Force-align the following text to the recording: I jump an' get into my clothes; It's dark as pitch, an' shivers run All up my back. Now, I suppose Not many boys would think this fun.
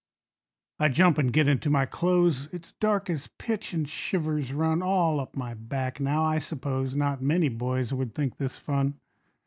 I 0.79 0.87
jump 0.89 1.19
an' 1.19 1.27
get 1.27 1.47
into 1.47 1.69
my 1.69 1.85
clothes; 1.85 2.49
It's 2.51 2.71
dark 2.71 3.07
as 3.07 3.27
pitch, 3.37 3.71
an' 3.75 3.85
shivers 3.85 4.51
run 4.51 4.81
All 4.81 5.19
up 5.19 5.35
my 5.35 5.53
back. 5.53 5.99
Now, 5.99 6.23
I 6.25 6.39
suppose 6.39 6.95
Not 6.95 7.21
many 7.21 7.49
boys 7.49 7.93
would 7.93 8.15
think 8.15 8.37
this 8.37 8.57
fun. 8.57 8.95